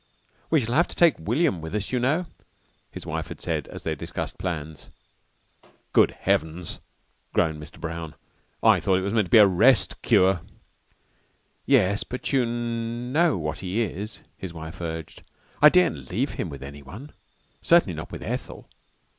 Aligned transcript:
"We 0.49 0.61
shall 0.61 0.73
have 0.73 0.87
to 0.87 0.95
take 0.95 1.19
William 1.19 1.61
with 1.61 1.75
us, 1.75 1.91
you 1.91 1.99
know," 1.99 2.25
his 2.89 3.05
wife 3.05 3.27
had 3.27 3.39
said 3.39 3.67
as 3.67 3.83
they 3.83 3.93
discussed 3.93 4.39
plans. 4.39 4.89
"Good 5.93 6.09
heavens!" 6.21 6.79
groaned 7.33 7.61
Mr. 7.61 7.79
Brown. 7.79 8.15
"I 8.63 8.79
thought 8.79 8.95
it 8.95 9.01
was 9.03 9.13
to 9.13 9.23
be 9.25 9.37
a 9.37 9.45
rest 9.45 10.01
cure." 10.01 10.41
"Yes, 11.67 12.03
but 12.03 12.33
you 12.33 12.47
know 12.47 13.37
what 13.37 13.59
he 13.59 13.83
is," 13.83 14.23
his 14.37 14.53
wife 14.55 14.81
urged. 14.81 15.21
"I 15.61 15.69
daren't 15.69 16.09
leave 16.09 16.31
him 16.31 16.49
with 16.49 16.63
anyone. 16.63 17.11
Certainly 17.61 17.93
not 17.93 18.11
with 18.11 18.23
Ethel. 18.23 18.67